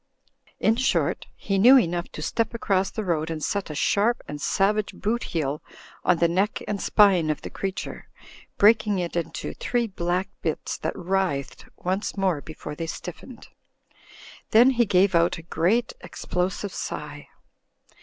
[0.59, 4.41] In short, he knew enough to step across the road and set a sharp and
[4.41, 5.61] savage boot heel
[6.03, 8.09] on the neck and spine of the creature,
[8.57, 13.49] breaking it into three black bits that writhed once more before they stiffened.
[14.49, 17.27] Then he gave out a great explosive sigh.